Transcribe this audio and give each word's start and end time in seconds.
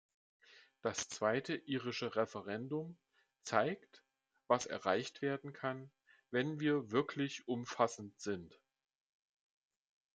Das 0.81 1.09
zweite 1.09 1.53
irische 1.53 2.15
Referendum 2.15 2.97
zeigt, 3.43 4.03
was 4.47 4.65
erreicht 4.65 5.21
werden 5.21 5.53
kann, 5.53 5.91
wenn 6.31 6.59
wir 6.59 6.89
wirklich 6.89 7.47
umfassend 7.47 8.19
sind. 8.19 8.59